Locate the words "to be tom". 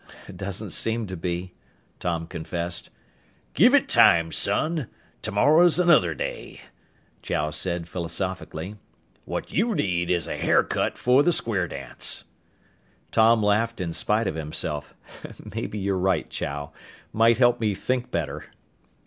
1.05-2.25